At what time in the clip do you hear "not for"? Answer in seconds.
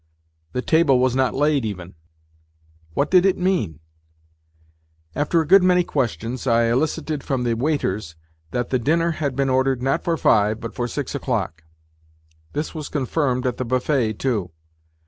9.83-10.17